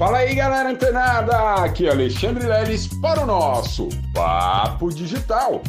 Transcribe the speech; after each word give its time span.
Fala 0.00 0.16
aí, 0.16 0.34
galera 0.34 0.70
antenada! 0.70 1.62
Aqui 1.62 1.86
é 1.86 1.90
Alexandre 1.90 2.46
Leles 2.46 2.86
para 2.86 3.22
o 3.22 3.26
nosso 3.26 3.86
Papo 4.14 4.88
Digital. 4.88 5.60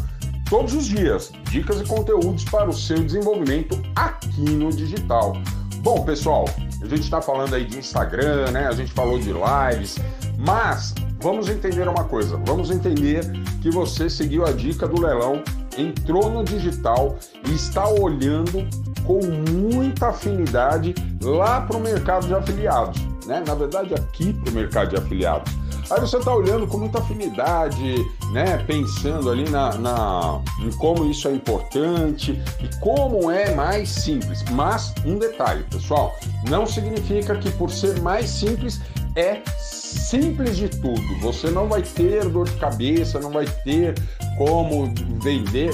Todos 0.50 0.74
os 0.74 0.86
dias, 0.86 1.34
dicas 1.50 1.82
e 1.82 1.84
conteúdos 1.84 2.46
para 2.46 2.70
o 2.70 2.74
seu 2.74 3.04
desenvolvimento 3.04 3.78
aqui 3.94 4.50
no 4.52 4.70
digital. 4.70 5.34
Bom, 5.80 6.06
pessoal, 6.06 6.46
a 6.82 6.86
gente 6.86 7.02
está 7.02 7.22
falando 7.22 7.56
aí 7.56 7.66
de 7.66 7.78
Instagram, 7.78 8.52
né? 8.52 8.70
A 8.70 8.72
gente 8.72 8.94
falou 8.94 9.20
de 9.20 9.34
lives, 9.34 9.98
mas 10.38 10.96
vamos 11.20 11.50
entender 11.50 11.90
uma 11.90 12.06
coisa. 12.06 12.40
Vamos 12.46 12.72
entender 12.72 13.30
que 13.62 13.70
você 13.70 14.10
seguiu 14.10 14.46
a 14.46 14.54
dica 14.54 14.88
do 14.88 15.02
leilão, 15.02 15.44
entrou 15.78 16.30
no 16.30 16.42
digital 16.46 17.18
e 17.46 17.54
está 17.54 17.86
olhando 17.86 18.66
com 19.04 19.20
muita 19.52 20.08
afinidade 20.08 20.96
lá 21.22 21.60
para 21.60 21.76
o 21.76 21.82
mercado 21.82 22.28
de 22.28 22.34
afiliados 22.34 23.11
né? 23.32 23.42
Na 23.48 23.56
verdade, 23.56 23.94
aqui 23.94 24.34
para 24.34 24.52
o 24.52 24.54
mercado 24.54 24.90
de 24.90 24.98
afiliados. 24.98 25.54
Aí 25.90 26.00
você 26.00 26.18
está 26.18 26.34
olhando 26.34 26.68
com 26.68 26.78
muita 26.78 27.00
afinidade, 27.00 27.96
né? 28.32 28.58
Pensando 28.68 29.30
ali 29.30 29.50
na, 29.50 29.74
na, 29.76 30.42
em 30.60 30.72
como 30.74 31.10
isso 31.10 31.28
é 31.28 31.34
importante 31.34 32.42
e 32.60 32.80
como 32.80 33.32
é 33.32 33.56
mais 33.56 33.90
simples. 33.90 34.44
Mas 34.52 34.94
um 35.06 35.18
detalhe, 35.18 35.64
pessoal, 35.64 36.14
não 36.50 36.66
significa 36.66 37.36
que 37.38 37.50
por 37.52 37.72
ser 37.72 38.02
mais 38.02 38.30
simples 38.30 38.82
é 39.16 39.42
simples 39.58 40.58
de 40.58 40.68
tudo. 40.68 41.02
Você 41.22 41.50
não 41.50 41.68
vai 41.68 41.82
ter 41.82 42.28
dor 42.30 42.50
de 42.50 42.58
cabeça, 42.58 43.20
não 43.20 43.32
vai 43.32 43.46
ter 43.64 43.96
como 44.38 44.94
vender, 45.22 45.72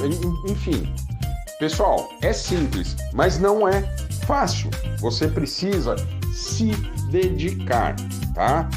enfim. 0.48 0.94
Pessoal, 1.60 2.10
é 2.22 2.34
simples, 2.34 2.96
mas 3.14 3.40
não 3.40 3.68
é 3.68 3.82
fácil. 4.28 4.70
Você 5.00 5.28
precisa 5.28 5.96
se 6.34 6.72
dedicar, 7.10 7.96
tá? 8.34 8.70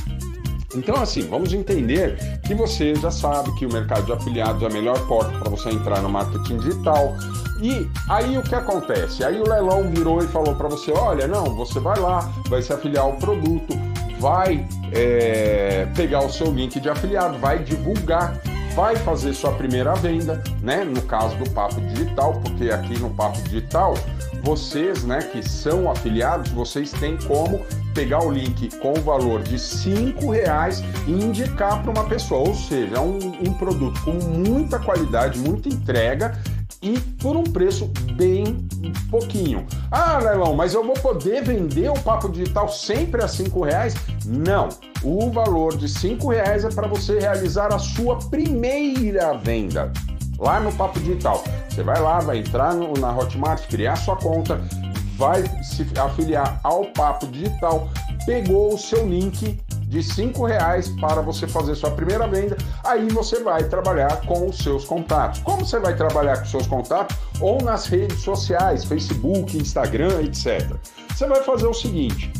Então, 0.75 0.97
assim, 1.03 1.23
vamos 1.23 1.53
entender 1.53 2.17
que 2.47 2.55
você 2.55 2.95
já 2.95 3.11
sabe 3.11 3.53
que 3.57 3.67
o 3.67 3.73
mercado 3.73 4.07
de 4.07 4.13
afiliados 4.13 4.63
é 4.63 4.67
a 4.67 4.71
melhor 4.71 4.99
porta 5.09 5.37
para 5.39 5.51
você 5.51 5.69
entrar 5.71 6.01
no 6.01 6.09
marketing 6.09 6.59
digital. 6.59 7.17
E 7.61 7.89
aí 8.09 8.39
o 8.39 8.43
que 8.43 8.55
acontece? 8.55 9.25
Aí 9.25 9.41
o 9.41 9.49
leilão 9.49 9.91
virou 9.91 10.23
e 10.23 10.29
falou 10.29 10.55
para 10.55 10.69
você: 10.69 10.93
olha, 10.93 11.27
não, 11.27 11.57
você 11.57 11.81
vai 11.81 11.99
lá, 11.99 12.21
vai 12.49 12.63
se 12.63 12.73
afiliar 12.73 13.05
ao 13.05 13.15
produto, 13.15 13.77
vai 14.21 14.65
é, 14.93 15.89
pegar 15.97 16.25
o 16.25 16.31
seu 16.31 16.53
link 16.53 16.79
de 16.79 16.89
afiliado, 16.89 17.37
vai 17.39 17.59
divulgar, 17.59 18.41
vai 18.77 18.95
fazer 18.95 19.35
sua 19.35 19.53
primeira 19.53 19.95
venda, 19.95 20.43
né? 20.63 20.85
No 20.85 21.03
caso 21.03 21.37
do 21.37 21.51
Papo 21.51 21.81
Digital, 21.81 22.41
porque 22.45 22.71
aqui 22.71 22.97
no 22.99 23.11
Papo 23.11 23.43
Digital, 23.43 23.95
vocês, 24.43 25.05
né, 25.05 25.21
que 25.21 25.43
são 25.49 25.91
afiliados, 25.91 26.51
vocês 26.51 26.91
têm 26.93 27.17
como 27.17 27.61
pegar 27.95 28.25
o 28.25 28.31
link 28.31 28.75
com 28.79 28.93
o 28.93 29.03
valor 29.03 29.43
de 29.43 29.59
cinco 29.59 30.31
reais 30.31 30.83
e 31.07 31.13
indicar 31.13 31.83
para 31.83 31.91
uma 31.91 32.05
pessoa, 32.05 32.49
ou 32.49 32.55
seja, 32.55 32.97
é 32.97 33.01
um, 33.01 33.19
um 33.19 33.53
produto 33.55 34.01
com 34.03 34.13
muita 34.13 34.79
qualidade, 34.79 35.39
muita 35.39 35.69
entrega 35.69 36.39
e 36.83 36.99
por 36.99 37.37
um 37.37 37.45
preço 37.45 37.91
bem 38.15 38.67
pouquinho. 39.11 39.67
Ah, 39.91 40.19
Leilão, 40.19 40.55
mas 40.55 40.73
eu 40.73 40.85
vou 40.85 40.95
poder 40.95 41.43
vender 41.45 41.91
o 41.91 42.01
papo 42.01 42.29
digital 42.29 42.69
sempre 42.69 43.23
a 43.23 43.29
cinco 43.29 43.65
reais? 43.65 43.95
Não. 44.25 44.69
O 45.03 45.31
valor 45.31 45.77
de 45.77 45.89
cinco 45.89 46.29
reais 46.31 46.65
é 46.65 46.71
para 46.71 46.87
você 46.87 47.19
realizar 47.19 47.73
a 47.73 47.79
sua 47.79 48.19
primeira 48.19 49.35
venda 49.35 49.93
lá 50.39 50.59
no 50.59 50.73
Papo 50.73 50.99
Digital. 51.01 51.45
Você 51.71 51.83
vai 51.83 52.01
lá, 52.01 52.19
vai 52.21 52.39
entrar 52.39 52.75
no, 52.75 52.93
na 52.95 53.17
Hotmart, 53.17 53.67
criar 53.69 53.97
sua 53.97 54.17
conta, 54.17 54.61
vai 55.17 55.45
se 55.63 55.87
afiliar 55.99 56.61
ao 56.65 56.85
Papo 56.87 57.27
Digital, 57.29 57.89
pegou 58.27 58.75
o 58.75 58.79
seu 58.79 59.07
link 59.07 59.59
de 59.91 60.03
cinco 60.03 60.47
reais 60.47 60.89
para 61.01 61.21
você 61.21 61.49
fazer 61.49 61.75
sua 61.75 61.91
primeira 61.91 62.27
venda, 62.27 62.57
aí 62.85 63.09
você 63.09 63.43
vai 63.43 63.65
trabalhar 63.65 64.21
com 64.21 64.49
os 64.49 64.59
seus 64.59 64.85
contatos. 64.85 65.41
Como 65.41 65.65
você 65.65 65.81
vai 65.81 65.97
trabalhar 65.97 66.37
com 66.39 66.45
os 66.45 66.51
seus 66.51 66.67
contatos? 66.67 67.17
Ou 67.41 67.61
nas 67.61 67.87
redes 67.87 68.21
sociais, 68.21 68.85
Facebook, 68.85 69.57
Instagram, 69.57 70.23
etc. 70.23 70.77
Você 71.09 71.27
vai 71.27 71.43
fazer 71.43 71.67
o 71.67 71.75
seguinte: 71.75 72.33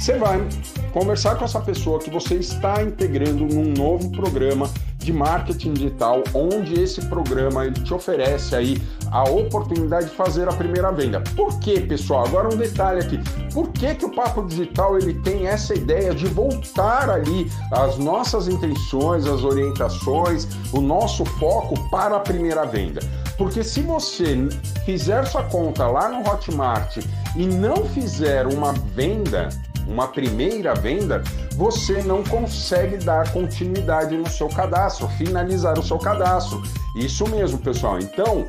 você 0.00 0.18
vai 0.18 0.46
conversar 0.92 1.36
com 1.36 1.44
essa 1.44 1.60
pessoa 1.60 1.98
que 1.98 2.10
você 2.10 2.34
está 2.34 2.82
integrando 2.82 3.46
num 3.46 3.72
novo 3.72 4.10
programa 4.10 4.68
de 5.06 5.12
marketing 5.12 5.72
digital, 5.74 6.24
onde 6.34 6.82
esse 6.82 7.00
programa 7.06 7.64
ele 7.64 7.80
te 7.80 7.94
oferece 7.94 8.56
aí 8.56 8.82
a 9.12 9.22
oportunidade 9.22 10.06
de 10.06 10.16
fazer 10.16 10.48
a 10.48 10.52
primeira 10.52 10.90
venda. 10.90 11.22
Por 11.36 11.60
que, 11.60 11.80
pessoal? 11.80 12.26
Agora 12.26 12.52
um 12.52 12.56
detalhe 12.56 13.00
aqui. 13.00 13.20
Por 13.54 13.70
que, 13.70 13.94
que 13.94 14.04
o 14.04 14.10
Papo 14.10 14.42
Digital 14.44 14.98
ele 14.98 15.14
tem 15.14 15.46
essa 15.46 15.74
ideia 15.74 16.12
de 16.12 16.26
voltar 16.26 17.08
ali 17.08 17.48
as 17.70 17.96
nossas 17.98 18.48
intenções, 18.48 19.26
as 19.26 19.44
orientações, 19.44 20.48
o 20.72 20.80
nosso 20.80 21.24
foco 21.24 21.78
para 21.88 22.16
a 22.16 22.20
primeira 22.20 22.66
venda? 22.66 23.00
Porque 23.38 23.62
se 23.62 23.82
você 23.82 24.48
fizer 24.84 25.24
sua 25.26 25.44
conta 25.44 25.86
lá 25.86 26.08
no 26.08 26.28
Hotmart 26.28 26.96
e 27.36 27.46
não 27.46 27.84
fizer 27.84 28.44
uma 28.46 28.72
venda, 28.72 29.50
uma 29.86 30.08
primeira 30.08 30.74
venda, 30.74 31.22
você 31.54 32.02
não 32.02 32.22
consegue 32.24 32.96
dar 32.98 33.32
continuidade 33.32 34.16
no 34.16 34.28
seu 34.28 34.48
cadastro, 34.48 35.08
finalizar 35.10 35.78
o 35.78 35.82
seu 35.82 35.98
cadastro. 35.98 36.62
Isso 36.96 37.28
mesmo, 37.28 37.58
pessoal. 37.58 37.98
Então, 37.98 38.46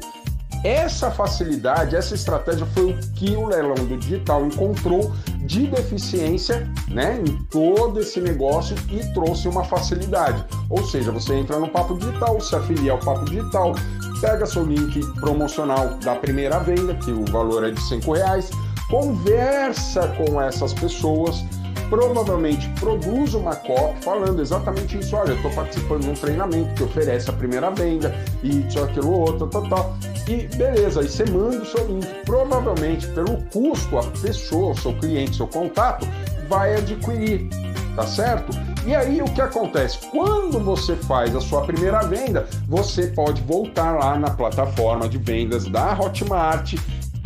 essa 0.64 1.12
facilidade, 1.12 1.96
essa 1.96 2.16
estratégia 2.16 2.66
foi 2.68 2.92
o 2.92 2.98
que 3.14 3.36
o 3.36 3.46
leilão 3.46 3.76
do 3.76 3.98
digital 3.98 4.46
encontrou 4.46 5.14
de 5.46 5.68
deficiência 5.68 6.70
né, 6.90 7.22
em 7.26 7.38
todo 7.46 8.00
esse 8.00 8.20
negócio 8.20 8.76
e 8.90 9.00
trouxe 9.14 9.48
uma 9.48 9.64
facilidade. 9.64 10.44
Ou 10.70 10.84
seja, 10.86 11.12
você 11.12 11.36
entra 11.36 11.60
no 11.60 11.70
Papo 11.70 11.98
Digital, 11.98 12.42
se 12.42 12.56
afilia 12.56 12.94
ao 12.94 13.00
Papo 13.00 13.26
Digital, 13.26 13.76
pega 14.20 14.46
seu 14.46 14.64
link 14.64 15.00
promocional 15.20 15.96
da 16.04 16.16
primeira 16.16 16.60
venda, 16.60 16.96
que 16.96 17.12
o 17.12 17.24
valor 17.26 17.64
é 17.64 17.72
de 17.72 17.80
R$ 17.80 18.02
reais, 18.14 18.50
conversa 18.90 20.08
com 20.10 20.42
essas 20.42 20.74
pessoas, 20.74 21.44
provavelmente 21.90 22.68
produz 22.80 23.34
uma 23.34 23.56
copy 23.56 24.04
falando 24.04 24.42
exatamente 24.42 24.98
isso. 24.98 25.16
Olha, 25.16 25.32
eu 25.32 25.36
estou 25.36 25.52
participando 25.52 26.02
de 26.02 26.10
um 26.10 26.14
treinamento 26.14 26.74
que 26.74 26.84
oferece 26.84 27.30
a 27.30 27.34
primeira 27.34 27.70
venda 27.72 28.14
e 28.44 28.66
isso, 28.66 28.82
aquilo, 28.82 29.12
outro, 29.12 29.48
tal, 29.48 29.68
tal. 29.70 29.98
E 30.28 30.48
beleza, 30.56 31.02
aí 31.02 31.08
você 31.08 31.26
manda 31.26 31.58
o 31.58 31.66
seu 31.66 31.86
link. 31.88 32.06
Provavelmente, 32.26 33.08
pelo 33.08 33.42
custo, 33.46 33.98
a 33.98 34.04
pessoa, 34.22 34.72
o 34.72 34.78
seu 34.78 34.94
cliente, 34.94 35.38
seu 35.38 35.48
contato, 35.48 36.08
vai 36.50 36.76
adquirir, 36.76 37.50
tá 37.96 38.06
certo? 38.06 38.52
E 38.86 38.96
aí 38.96 39.22
o 39.22 39.26
que 39.26 39.42
acontece? 39.42 40.00
Quando 40.12 40.60
você 40.60 40.96
faz 40.96 41.36
a 41.36 41.42
sua 41.42 41.64
primeira 41.64 42.04
venda, 42.04 42.48
você 42.68 43.08
pode 43.08 43.42
voltar 43.42 43.98
lá 43.98 44.18
na 44.18 44.30
plataforma 44.30 45.10
de 45.10 45.18
vendas 45.18 45.66
da 45.66 45.92
Hotmart 45.94 46.76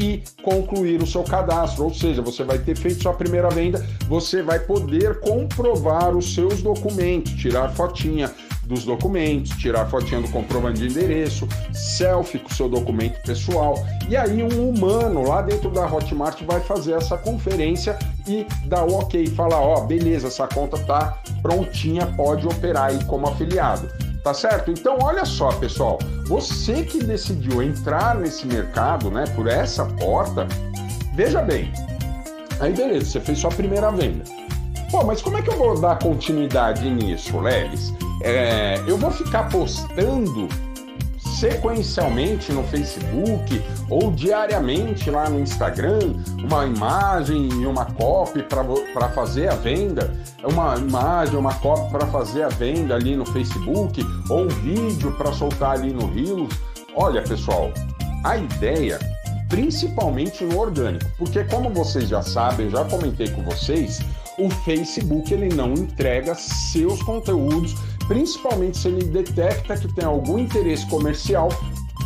e 0.02 0.24
concluir 0.42 1.02
o 1.02 1.08
seu 1.08 1.24
cadastro. 1.24 1.84
Ou 1.84 1.94
seja, 1.94 2.22
você 2.22 2.44
vai 2.44 2.58
ter 2.58 2.76
feito 2.76 3.04
sua 3.04 3.14
primeira 3.14 3.50
venda, 3.50 3.86
você 4.08 4.42
vai 4.42 4.60
poder 4.60 5.20
comprovar 5.20 6.16
os 6.18 6.34
seus 6.34 6.62
documentos, 6.64 7.34
tirar 7.34 7.70
fotinha 7.70 8.32
dos 8.64 8.84
documentos, 8.86 9.52
tirar 9.58 9.86
fotinha 9.88 10.22
do 10.22 10.30
comprovante 10.30 10.80
de 10.80 10.88
endereço, 10.88 11.48
selfie 11.74 12.40
com 12.40 12.50
seu 12.50 12.68
documento 12.68 13.22
pessoal. 13.24 13.76
E 14.10 14.16
aí 14.16 14.42
um 14.42 14.70
humano 14.70 15.28
lá 15.28 15.42
dentro 15.42 15.70
da 15.70 15.86
Hotmart 15.86 16.42
vai 16.44 16.60
fazer 16.62 16.94
essa 16.94 17.18
conferência 17.18 17.98
e 18.28 18.46
dar 18.66 18.86
o 18.86 18.94
ok, 18.94 19.28
falar, 19.28 19.60
ó, 19.60 19.82
beleza, 19.82 20.28
essa 20.28 20.48
conta 20.48 20.78
tá 20.78 21.20
prontinha, 21.42 22.08
pode 22.08 22.48
operar 22.48 22.86
aí 22.86 23.04
como 23.06 23.28
afiliado. 23.28 23.90
Tá 24.24 24.34
certo? 24.34 24.70
Então, 24.70 25.00
olha 25.02 25.26
só, 25.26 25.52
pessoal, 25.54 25.98
você 26.26 26.84
que 26.84 27.04
decidiu 27.04 27.62
entrar 27.62 28.16
nesse 28.16 28.46
mercado, 28.46 29.10
né, 29.10 29.24
por 29.36 29.48
essa 29.48 29.86
porta, 29.86 30.48
veja 31.16 31.42
bem. 31.42 31.74
Aí, 32.60 32.72
beleza, 32.72 33.06
você 33.06 33.20
fez 33.20 33.40
sua 33.40 33.50
primeira 33.50 33.90
venda. 33.92 34.24
Pô, 34.92 35.04
mas 35.04 35.22
como 35.22 35.38
é 35.38 35.42
que 35.42 35.50
eu 35.50 35.58
vou 35.58 35.80
dar 35.80 35.98
continuidade 35.98 36.88
nisso, 36.88 37.40
Lelis? 37.40 37.94
É, 38.22 38.76
eu 38.86 38.98
vou 38.98 39.10
ficar 39.10 39.50
postando 39.50 40.48
sequencialmente 41.42 42.52
no 42.52 42.64
Facebook 42.66 43.64
ou 43.90 44.12
diariamente 44.12 45.10
lá 45.10 45.28
no 45.28 45.40
Instagram 45.40 46.14
uma 46.38 46.68
imagem 46.68 47.50
e 47.50 47.66
uma 47.66 47.84
copy 47.84 48.44
para 48.44 49.10
fazer 49.10 49.48
a 49.48 49.56
venda, 49.56 50.14
uma 50.44 50.76
imagem, 50.76 51.36
uma 51.36 51.56
copy 51.56 51.90
para 51.92 52.06
fazer 52.06 52.44
a 52.44 52.50
venda 52.50 52.94
ali 52.94 53.16
no 53.16 53.26
Facebook 53.26 54.06
ou 54.30 54.44
um 54.44 54.48
vídeo 54.50 55.12
para 55.14 55.34
soltar 55.34 55.72
ali 55.72 55.92
no 55.92 56.14
Reels. 56.14 56.54
Olha, 56.96 57.24
pessoal, 57.24 57.72
a 58.24 58.38
ideia 58.38 59.00
principalmente 59.50 60.46
no 60.46 60.60
orgânico, 60.60 61.06
porque 61.18 61.44
como 61.46 61.72
vocês 61.72 62.08
já 62.08 62.22
sabem, 62.22 62.70
já 62.70 62.86
comentei 62.86 63.28
com 63.30 63.44
vocês, 63.44 64.00
o 64.38 64.50
Facebook 64.64 65.34
ele 65.34 65.54
não 65.54 65.74
entrega 65.74 66.34
seus 66.36 67.04
conteúdos 67.04 67.76
principalmente 68.12 68.78
se 68.78 68.90
ele 68.90 69.06
detecta 69.06 69.78
que 69.78 69.88
tem 69.88 70.04
algum 70.04 70.38
interesse 70.38 70.86
comercial 70.88 71.48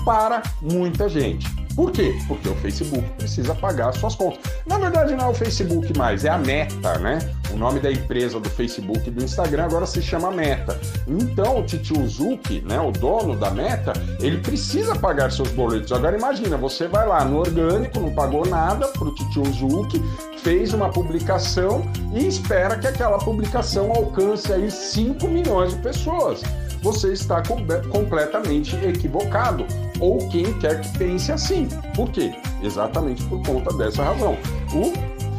para 0.06 0.44
muita 0.62 1.10
gente. 1.10 1.48
Por 1.76 1.92
quê? 1.92 2.18
Porque 2.28 2.48
o 2.48 2.56
Facebook 2.56 3.04
precisa 3.18 3.54
pagar 3.54 3.94
suas 3.94 4.16
contas. 4.16 4.40
Na 4.66 4.78
verdade, 4.78 5.14
não 5.14 5.26
é 5.26 5.28
o 5.30 5.34
Facebook 5.34 5.98
mais, 5.98 6.24
é 6.24 6.30
a 6.30 6.38
Meta, 6.38 6.98
né? 7.00 7.20
O 7.52 7.58
nome 7.58 7.80
da 7.80 7.92
empresa 7.92 8.40
do 8.40 8.50
Facebook 8.50 9.08
e 9.08 9.12
do 9.12 9.24
Instagram 9.24 9.66
agora 9.66 9.86
se 9.86 10.02
chama 10.02 10.32
Meta. 10.32 10.80
Então, 11.08 11.60
o 11.60 11.64
Titio 11.64 12.08
Zuki, 12.08 12.62
né, 12.62 12.80
o 12.80 12.92
dono 12.92 13.36
da 13.36 13.52
Meta, 13.52 13.92
ele 14.20 14.38
precisa 14.38 14.96
pagar 14.96 15.32
seus 15.32 15.52
boletos. 15.52 15.92
Agora 15.92 16.18
imagina, 16.18 16.56
você 16.56 16.88
vai 16.88 17.06
lá 17.06 17.26
no 17.26 17.40
orgânico, 17.40 18.00
não 18.00 18.14
pagou 18.14 18.46
nada 18.46 18.88
pro 18.90 19.14
Titio 19.14 19.46
Zuki, 19.54 20.02
fez 20.40 20.74
uma 20.74 20.90
publicação 20.90 21.84
e 22.14 22.26
espera 22.26 22.78
que 22.78 22.88
aquela 22.88 23.18
publicação 23.18 23.92
alcance 23.92 24.52
aí 24.54 24.72
5 24.72 25.28
milhões 25.28 25.74
de 25.74 25.82
pessoas 25.82 26.42
você 26.86 27.14
está 27.14 27.42
completamente 27.90 28.76
equivocado. 28.86 29.66
Ou 30.00 30.28
quem 30.30 30.54
quer 30.60 30.82
que 30.82 30.98
pense 30.98 31.32
assim. 31.32 31.68
Por 31.96 32.10
quê? 32.10 32.34
Exatamente 32.62 33.24
por 33.26 33.42
conta 33.44 33.76
dessa 33.78 34.04
razão. 34.04 34.38
O 34.74 34.94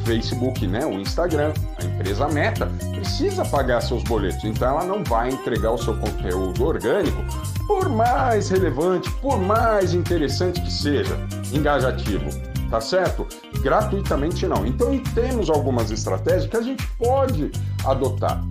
Facebook, 0.05 0.67
né, 0.67 0.87
o 0.87 0.93
Instagram, 0.93 1.53
a 1.81 1.85
empresa 1.85 2.29
Meta, 2.29 2.67
precisa 2.93 3.45
pagar 3.45 3.81
seus 3.81 4.05
boletos, 4.05 4.45
então 4.45 4.69
ela 4.69 4.85
não 4.85 5.03
vai 5.03 5.31
entregar 5.31 5.73
o 5.73 5.79
seu 5.79 5.97
conteúdo 5.97 6.65
orgânico, 6.65 7.23
por 7.67 7.89
mais 7.89 8.49
relevante, 8.49 9.11
por 9.15 9.39
mais 9.41 9.93
interessante 9.93 10.61
que 10.61 10.73
seja, 10.73 11.19
engajativo, 11.53 12.25
tá 12.71 12.81
certo? 12.81 13.27
Gratuitamente 13.61 14.47
não. 14.47 14.65
Então, 14.65 14.95
e 14.95 15.01
temos 15.01 15.51
algumas 15.51 15.91
estratégias 15.91 16.47
que 16.47 16.57
a 16.57 16.63
gente 16.63 16.87
pode 16.99 17.51
adotar. 17.85 18.45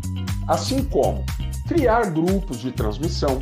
Assim 0.48 0.84
como 0.84 1.24
criar 1.68 2.12
grupos 2.12 2.60
de 2.60 2.72
transmissão. 2.72 3.40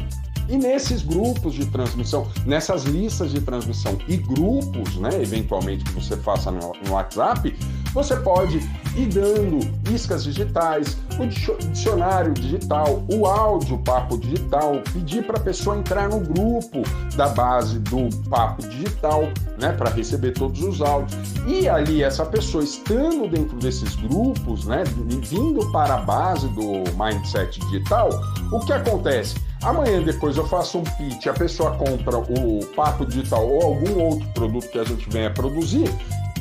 E 0.49 0.57
nesses 0.57 1.01
grupos 1.03 1.53
de 1.53 1.65
transmissão, 1.65 2.27
nessas 2.45 2.83
listas 2.83 3.31
de 3.31 3.41
transmissão 3.41 3.97
e 4.07 4.17
grupos, 4.17 4.97
né, 4.97 5.09
eventualmente 5.21 5.83
que 5.83 5.93
você 5.93 6.17
faça 6.17 6.51
no, 6.51 6.73
no 6.85 6.93
WhatsApp, 6.93 7.55
você 7.93 8.15
pode 8.15 8.57
ir 8.95 9.07
dando 9.07 9.59
iscas 9.91 10.23
digitais, 10.23 10.97
o 11.19 11.25
dicionário 11.27 12.33
digital, 12.33 13.03
o 13.11 13.25
áudio 13.25 13.77
papo 13.79 14.17
digital, 14.17 14.81
pedir 14.91 15.23
para 15.23 15.37
a 15.37 15.41
pessoa 15.41 15.77
entrar 15.77 16.09
no 16.09 16.19
grupo 16.19 16.81
da 17.15 17.27
base 17.29 17.79
do 17.79 18.09
papo 18.29 18.67
digital, 18.67 19.23
né, 19.59 19.71
para 19.73 19.89
receber 19.91 20.31
todos 20.31 20.61
os 20.61 20.81
áudios. 20.81 21.15
E 21.47 21.69
ali 21.69 22.03
essa 22.03 22.25
pessoa 22.25 22.63
estando 22.63 23.27
dentro 23.29 23.57
desses 23.57 23.95
grupos, 23.95 24.65
né, 24.65 24.83
vindo 25.21 25.71
para 25.71 25.95
a 25.95 26.01
base 26.01 26.47
do 26.49 26.83
mindset 26.97 27.59
digital, 27.61 28.09
o 28.51 28.59
que 28.59 28.73
acontece? 28.73 29.35
Amanhã 29.63 30.01
depois 30.01 30.35
eu 30.35 30.45
faço 30.45 30.79
um 30.79 30.83
pitch, 30.83 31.27
a 31.27 31.33
pessoa 31.33 31.71
compra 31.71 32.17
o 32.17 32.65
papo 32.75 33.05
digital 33.05 33.47
ou 33.47 33.63
algum 33.63 34.03
outro 34.03 34.27
produto 34.29 34.67
que 34.67 34.79
a 34.79 34.83
gente 34.83 35.09
venha 35.09 35.29
produzir, 35.29 35.89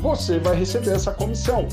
você 0.01 0.39
vai 0.39 0.57
receber 0.57 0.91
essa 0.91 1.13
comissão. 1.13 1.67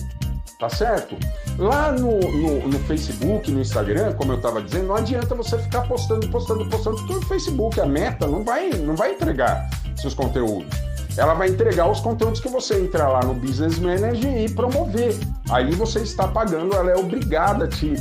Tá 0.60 0.70
certo? 0.70 1.16
Lá 1.58 1.90
no, 1.94 2.20
no, 2.20 2.68
no 2.68 2.80
Facebook, 2.80 3.50
no 3.50 3.62
Instagram, 3.62 4.14
como 4.16 4.34
eu 4.34 4.36
estava 4.36 4.62
dizendo, 4.62 4.88
não 4.88 4.96
adianta 4.96 5.34
você 5.34 5.58
ficar 5.58 5.88
postando, 5.88 6.28
postando, 6.30 6.66
postando, 6.66 6.98
porque 6.98 7.14
o 7.14 7.22
Facebook, 7.22 7.80
a 7.80 7.86
meta, 7.86 8.28
não 8.28 8.44
vai, 8.44 8.70
não 8.72 8.94
vai 8.94 9.14
entregar 9.14 9.70
seus 9.96 10.14
conteúdos 10.14 10.89
ela 11.18 11.34
vai 11.34 11.50
entregar 11.50 11.90
os 11.90 12.00
conteúdos 12.00 12.40
que 12.40 12.48
você 12.48 12.80
entrar 12.82 13.10
lá 13.10 13.22
no 13.22 13.34
Business 13.34 13.80
Manager 13.80 14.38
e 14.38 14.50
promover. 14.50 15.16
Aí 15.50 15.72
você 15.76 16.00
está 16.00 16.28
pagando, 16.28 16.76
ela 16.76 16.92
é 16.92 16.96
obrigada 16.96 17.66
a 17.66 17.68
te 17.68 17.94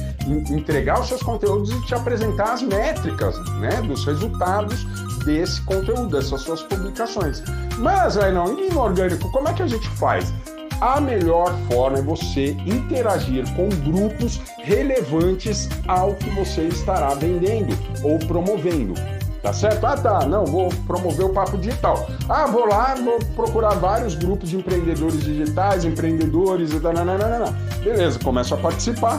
entregar 0.50 1.00
os 1.00 1.08
seus 1.08 1.22
conteúdos 1.22 1.70
e 1.70 1.86
te 1.86 1.94
apresentar 1.94 2.52
as 2.52 2.62
métricas, 2.62 3.36
né, 3.56 3.80
dos 3.82 4.04
resultados 4.04 4.84
desse 5.24 5.60
conteúdo, 5.62 6.16
dessas 6.16 6.42
suas 6.42 6.62
publicações. 6.62 7.42
Mas 7.78 8.16
não, 8.16 8.58
e 8.58 8.70
no 8.72 8.80
orgânico, 8.80 9.30
como 9.32 9.48
é 9.48 9.52
que 9.52 9.62
a 9.62 9.66
gente 9.66 9.88
faz? 9.90 10.32
A 10.80 11.00
melhor 11.00 11.52
forma 11.68 11.98
é 11.98 12.02
você 12.02 12.52
interagir 12.64 13.44
com 13.56 13.68
grupos 13.90 14.40
relevantes 14.58 15.68
ao 15.88 16.14
que 16.14 16.30
você 16.30 16.68
estará 16.68 17.14
vendendo 17.14 17.76
ou 18.04 18.16
promovendo. 18.20 18.94
Tá 19.42 19.52
certo? 19.52 19.84
Ah, 19.84 19.96
tá. 19.96 20.26
Não, 20.26 20.44
vou 20.44 20.68
promover 20.86 21.26
o 21.26 21.30
papo 21.30 21.56
digital. 21.58 22.08
Ah, 22.28 22.46
vou 22.46 22.66
lá, 22.66 22.94
vou 22.94 23.18
procurar 23.36 23.74
vários 23.74 24.14
grupos 24.14 24.50
de 24.50 24.56
empreendedores 24.56 25.22
digitais, 25.22 25.84
empreendedores 25.84 26.72
tal. 26.72 27.54
Beleza, 27.82 28.18
começo 28.18 28.54
a 28.54 28.58
participar. 28.58 29.18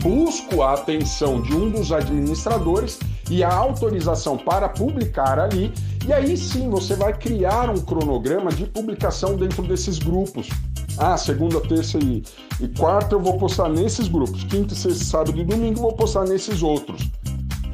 Busco 0.00 0.62
a 0.62 0.74
atenção 0.74 1.42
de 1.42 1.52
um 1.52 1.68
dos 1.70 1.90
administradores 1.90 3.00
e 3.28 3.42
a 3.42 3.52
autorização 3.52 4.38
para 4.38 4.68
publicar 4.68 5.38
ali. 5.38 5.72
E 6.06 6.12
aí 6.12 6.36
sim 6.36 6.70
você 6.70 6.94
vai 6.94 7.12
criar 7.12 7.68
um 7.68 7.78
cronograma 7.78 8.50
de 8.50 8.64
publicação 8.64 9.36
dentro 9.36 9.62
desses 9.62 9.98
grupos. 9.98 10.48
Ah, 10.96 11.16
segunda, 11.16 11.60
terça 11.60 11.98
e, 11.98 12.22
e 12.60 12.68
quarta 12.68 13.16
eu 13.16 13.20
vou 13.20 13.36
postar 13.36 13.68
nesses 13.68 14.06
grupos. 14.08 14.44
Quinta, 14.44 14.74
sexta, 14.74 15.04
sábado 15.04 15.38
e 15.38 15.44
domingo 15.44 15.78
eu 15.78 15.82
vou 15.82 15.92
postar 15.92 16.24
nesses 16.24 16.62
outros 16.62 17.10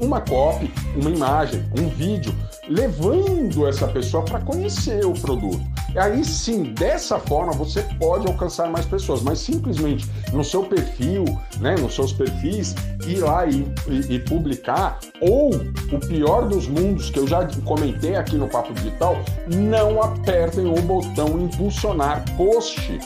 uma 0.01 0.21
copy, 0.21 0.73
uma 0.97 1.11
imagem, 1.11 1.65
um 1.79 1.89
vídeo, 1.89 2.35
levando 2.69 3.67
essa 3.67 3.87
pessoa 3.87 4.25
para 4.25 4.41
conhecer 4.41 5.05
o 5.05 5.13
produto. 5.13 5.63
Aí 5.97 6.25
sim, 6.25 6.75
dessa 6.75 7.19
forma 7.19 7.53
você 7.53 7.83
pode 8.01 8.27
alcançar 8.27 8.69
mais 8.69 8.85
pessoas, 8.85 9.23
mas 9.23 9.39
simplesmente 9.39 10.11
no 10.33 10.43
seu 10.43 10.65
perfil, 10.65 11.25
né, 11.61 11.77
nos 11.77 11.95
seus 11.95 12.13
perfis, 12.13 12.75
ir 13.07 13.19
lá 13.19 13.47
e, 13.47 13.67
e, 13.87 14.15
e 14.15 14.19
publicar, 14.19 14.99
ou 15.21 15.51
o 15.51 16.01
pior 16.09 16.49
dos 16.49 16.67
mundos, 16.67 17.11
que 17.11 17.19
eu 17.19 17.29
já 17.29 17.47
comentei 17.65 18.17
aqui 18.17 18.37
no 18.37 18.49
Papo 18.49 18.73
Digital, 18.75 19.17
não 19.47 20.03
apertem 20.03 20.67
o 20.67 20.81
botão 20.83 21.39
impulsionar 21.39 22.25
post 22.37 22.99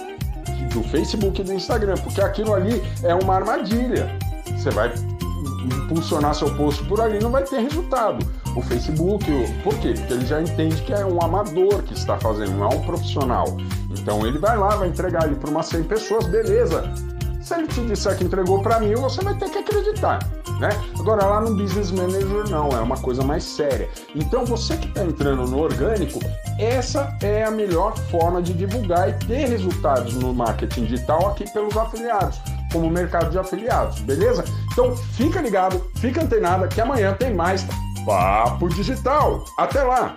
do 0.73 0.83
Facebook 0.85 1.41
e 1.41 1.45
do 1.45 1.53
Instagram, 1.53 1.95
porque 1.97 2.21
aquilo 2.21 2.55
ali 2.55 2.83
é 3.03 3.15
uma 3.15 3.35
armadilha. 3.35 4.11
Você 4.57 4.71
vai 4.71 4.93
impulsionar 5.75 6.35
seu 6.35 6.55
post 6.57 6.83
por 6.85 7.01
ali, 7.01 7.19
não 7.19 7.31
vai 7.31 7.45
ter 7.45 7.61
resultado. 7.61 8.25
O 8.57 8.63
Facebook, 8.63 9.25
por 9.63 9.75
quê? 9.79 9.95
Porque 9.97 10.13
ele 10.13 10.27
já 10.27 10.41
entende 10.41 10.83
que 10.83 10.93
é 10.93 11.05
um 11.05 11.23
amador 11.23 11.83
que 11.83 11.95
está 11.95 12.19
fazendo, 12.19 12.53
não 12.53 12.71
é 12.71 12.75
um 12.75 12.83
profissional. 12.83 13.57
Então 13.91 14.27
ele 14.27 14.39
vai 14.39 14.57
lá, 14.57 14.77
vai 14.77 14.89
entregar 14.89 15.25
ali 15.25 15.35
para 15.35 15.51
umas 15.51 15.67
100 15.67 15.85
pessoas, 15.85 16.27
beleza. 16.27 16.85
Se 17.41 17.55
ele 17.55 17.67
te 17.67 17.81
disser 17.83 18.17
que 18.17 18.25
entregou 18.25 18.61
para 18.63 18.81
mil, 18.81 18.99
você 19.01 19.23
vai 19.23 19.35
ter 19.35 19.49
que 19.49 19.59
acreditar. 19.59 20.19
Né? 20.61 20.69
Agora, 20.99 21.25
lá 21.25 21.41
no 21.41 21.55
Business 21.55 21.93
Manager, 21.93 22.51
não, 22.51 22.69
é 22.71 22.81
uma 22.81 22.97
coisa 22.97 23.23
mais 23.23 23.45
séria. 23.45 23.89
Então, 24.15 24.45
você 24.45 24.77
que 24.77 24.89
está 24.89 25.05
entrando 25.05 25.47
no 25.47 25.61
orgânico, 25.61 26.19
essa 26.59 27.17
é 27.23 27.45
a 27.45 27.51
melhor 27.51 27.97
forma 28.11 28.43
de 28.43 28.53
divulgar 28.53 29.09
e 29.09 29.13
ter 29.27 29.49
resultados 29.49 30.15
no 30.15 30.35
marketing 30.35 30.87
digital 30.87 31.29
aqui 31.29 31.49
pelos 31.53 31.77
afiliados 31.77 32.41
como 32.73 32.91
mercado 32.91 33.31
de 33.31 33.39
afiliados, 33.39 34.01
beleza? 34.01 34.45
Então 34.73 34.97
fica 34.97 35.41
ligado, 35.41 35.85
fica 35.97 36.23
antenada 36.23 36.69
que 36.69 36.81
amanhã 36.81 37.15
tem 37.19 37.35
mais 37.35 37.67
Papo 38.05 38.69
Digital. 38.69 39.45
Até 39.57 39.83
lá! 39.83 40.17